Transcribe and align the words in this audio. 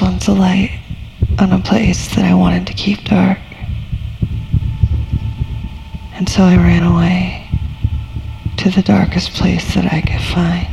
once 0.00 0.28
a 0.28 0.32
light 0.32 0.78
on 1.38 1.52
a 1.52 1.58
place 1.58 2.14
that 2.14 2.24
I 2.24 2.34
wanted 2.34 2.66
to 2.66 2.72
keep 2.72 3.04
dark. 3.04 3.38
And 6.14 6.28
so 6.28 6.42
I 6.42 6.56
ran 6.56 6.82
away 6.82 7.46
to 8.58 8.70
the 8.70 8.82
darkest 8.82 9.32
place 9.32 9.74
that 9.74 9.92
I 9.92 10.00
could 10.00 10.20
find. 10.20 10.68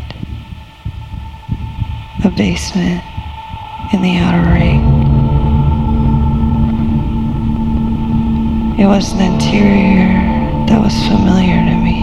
A 2.25 2.29
basement 2.35 3.03
in 3.93 4.01
the 4.01 4.17
outer 4.17 4.51
ring. 4.51 4.81
It 8.79 8.87
was 8.87 9.13
an 9.13 9.33
interior 9.33 10.13
that 10.67 10.81
was 10.81 10.93
familiar 11.07 11.63
to 11.69 11.75
me. 11.87 11.99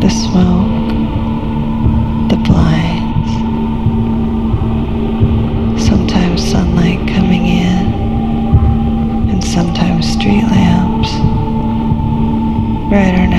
The 0.00 0.10
smoke 0.10 0.69
right 12.90 13.14
or 13.14 13.29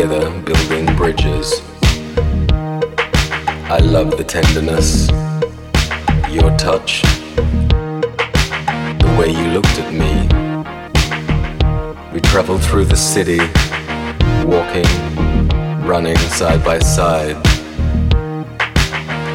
together 0.00 0.30
building 0.40 0.86
bridges. 0.96 1.60
I 3.68 3.80
love 3.82 4.16
the 4.16 4.24
tenderness, 4.24 5.08
your 6.30 6.56
touch, 6.56 7.02
the 9.02 9.16
way 9.18 9.28
you 9.28 9.48
looked 9.52 9.78
at 9.78 9.92
me. 9.92 10.26
We 12.14 12.20
traveled 12.22 12.62
through 12.62 12.86
the 12.86 12.96
city, 12.96 13.40
walking, 14.46 14.88
running 15.86 16.16
side 16.16 16.64
by 16.64 16.78
side. 16.78 17.36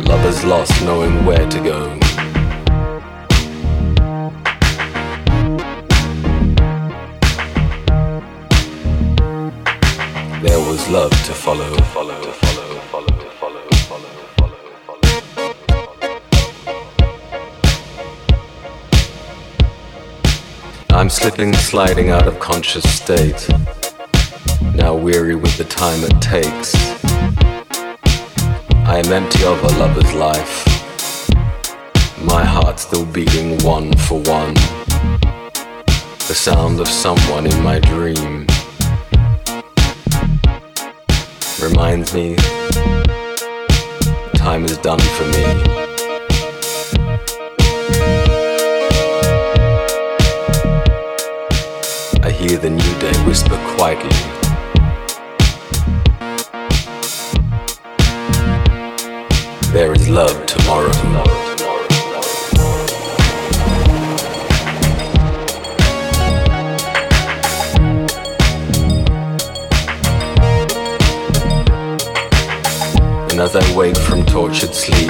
Lovers 0.03 0.43
lost 0.43 0.81
knowing 0.81 1.25
where 1.25 1.47
to 1.47 1.59
go. 1.59 2.04
Sliding 21.75 22.09
out 22.09 22.25
of 22.25 22.39
conscious 22.39 22.89
state, 22.89 23.49
now 24.75 24.95
weary 24.95 25.35
with 25.35 25.57
the 25.57 25.65
time 25.65 26.01
it 26.03 26.21
takes. 26.21 26.73
I 28.85 29.01
am 29.03 29.11
empty 29.11 29.43
of 29.43 29.61
a 29.61 29.77
lover's 29.77 30.13
life, 30.13 30.65
my 32.23 32.45
heart 32.45 32.79
still 32.79 33.05
beating 33.05 33.57
one 33.63 33.91
for 34.07 34.21
one. 34.21 34.53
The 36.29 36.33
sound 36.33 36.79
of 36.79 36.87
someone 36.87 37.45
in 37.45 37.61
my 37.61 37.79
dream 37.79 38.47
reminds 41.69 42.13
me 42.13 42.35
time 44.35 44.65
is 44.65 44.77
done 44.77 44.99
for 44.99 45.25
me. 45.25 45.43
I 52.21 52.29
hear 52.31 52.57
the 52.57 52.69
new 52.69 52.99
day 52.99 53.15
whisper 53.25 53.57
quietly. 53.75 54.09
There 59.73 59.91
is 59.93 60.07
love 60.07 60.45
tomorrow. 60.45 61.34
I 73.57 73.75
wake 73.75 73.97
from 73.97 74.25
tortured 74.25 74.75
sleep, 74.75 75.09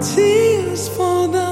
tears 0.00 0.88
for 0.88 1.28
down 1.28 1.43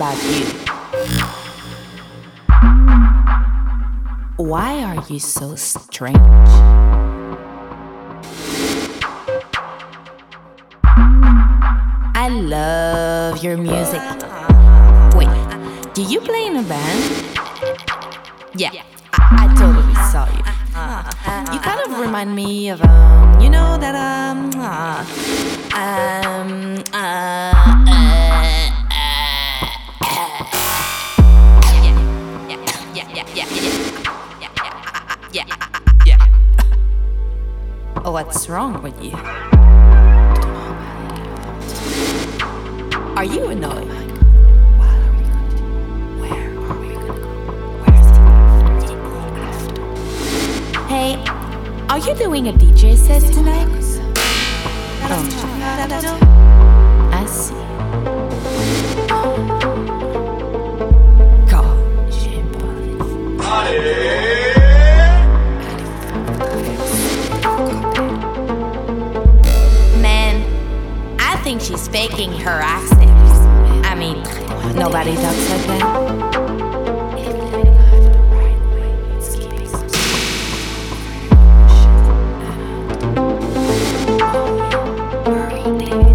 about 0.00 0.16
you? 0.32 0.46
Why 4.38 4.82
are 4.82 5.04
you 5.10 5.18
so 5.18 5.54
strange? 5.56 6.16
I 12.16 12.28
love 12.30 13.44
your 13.44 13.58
music. 13.58 14.00
Wait, 15.14 15.28
do 15.92 16.00
you 16.02 16.20
play 16.22 16.46
in 16.46 16.56
a 16.56 16.62
band? 16.62 17.00
Yeah, 18.54 18.70
I, 19.12 19.44
I 19.44 19.54
totally 19.54 19.94
saw 20.08 20.24
you. 20.32 20.44
You 21.52 21.60
kind 21.60 21.80
of 21.84 22.00
remind 22.00 22.34
me 22.34 22.70
of 22.70 22.80
um, 22.80 23.38
you 23.38 23.50
know 23.50 23.76
that 23.76 23.94
um, 23.94 24.50
uh, 24.56 25.04
um, 25.76 26.82
uh, 26.94 28.19
Oh, 38.10 38.14
what's 38.14 38.48
wrong 38.48 38.82
with 38.82 39.00
you? 39.00 39.12
Are 43.14 43.24
you 43.24 43.46
annoyed? 43.50 43.86
Hey, 50.88 51.22
are 51.88 52.00
you 52.00 52.16
doing 52.16 52.48
a 52.48 52.52
DJ 52.52 52.96
set 52.96 53.22
tonight? 53.32 53.68
Oh, 55.12 55.24
I 57.12 57.26
see. 57.26 57.54
God, 61.48 61.78
pas. 63.38 63.70
Man, 63.70 64.29
she's 71.60 71.88
faking 71.88 72.32
her 72.32 72.60
accent. 72.62 73.10
I 73.84 73.94
mean, 73.94 74.22
nobody 74.76 75.14
talks 75.14 75.50
like 75.50 75.66
that. 75.66 76.10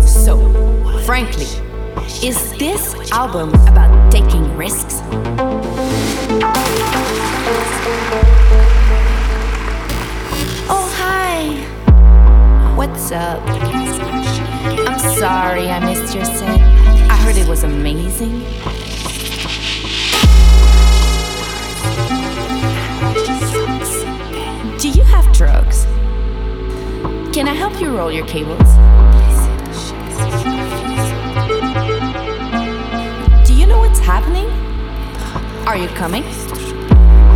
So, 0.08 0.38
frankly, 1.06 1.46
is 2.28 2.52
this 2.58 3.12
album 3.12 3.50
about 3.68 4.12
taking 4.12 4.58
risks? 4.58 5.02
Oh, 10.68 10.90
hi. 10.98 11.62
What's 12.76 13.12
up? 13.12 13.85
Sorry 15.18 15.70
I 15.70 15.80
missed 15.80 16.14
your 16.14 16.26
set. 16.26 16.60
I 17.10 17.16
heard 17.16 17.38
it 17.38 17.48
was 17.48 17.64
amazing. 17.64 18.40
Do 24.78 24.90
you 24.90 25.04
have 25.04 25.32
drugs? 25.32 25.86
Can 27.34 27.48
I 27.48 27.54
help 27.54 27.80
you 27.80 27.96
roll 27.96 28.12
your 28.12 28.26
cables? 28.28 28.60
Do 33.48 33.54
you 33.54 33.68
know 33.68 33.80
what's 33.80 34.00
happening? 34.00 34.50
Are 35.66 35.78
you 35.78 35.88
coming? 35.96 36.24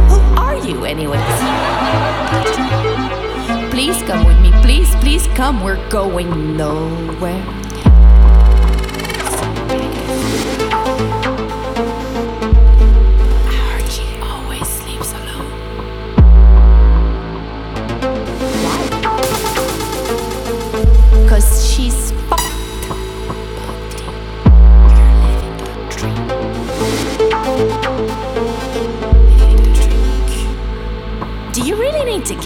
Who 0.09 0.19
are 0.38 0.57
you, 0.57 0.84
anyways? 0.84 1.21
Please 3.71 4.03
come 4.03 4.25
with 4.25 4.38
me. 4.41 4.51
Please, 4.63 4.93
please 4.97 5.27
come. 5.27 5.63
We're 5.63 5.89
going 5.89 6.57
nowhere. 6.57 7.41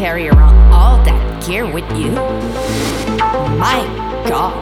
Carry 0.04 0.28
around 0.28 0.58
all 0.74 1.02
that 1.06 1.46
gear 1.46 1.66
with 1.66 1.90
you? 1.98 2.12
My 3.58 3.80
god. 4.28 4.54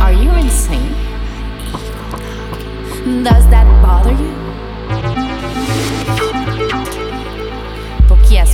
Are 0.00 0.14
you 0.14 0.30
insane? 0.30 0.94
Does 3.22 3.44
that 3.50 3.66
bother 3.82 4.12
you? 4.12 4.32
Pour 8.08 8.16
qui 8.24 8.38
elle? 8.38 8.46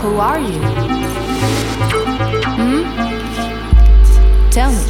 Who 0.00 0.18
are 0.18 0.40
you? 0.40 1.19
Tell 4.50 4.72
me. 4.72 4.84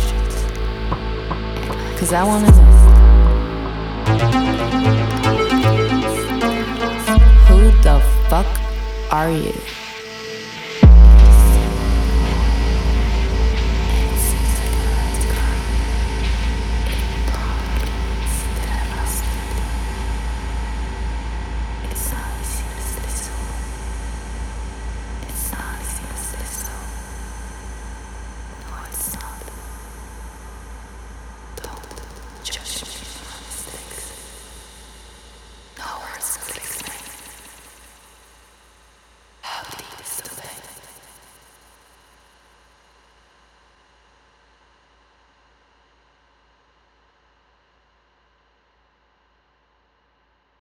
Cause 1.99 2.15
I 2.15 2.25
wanna 2.25 2.51
know. 2.51 2.71
Who 7.47 7.71
the 7.83 8.01
fuck 8.31 8.47
are 9.13 9.31
you? 9.31 9.53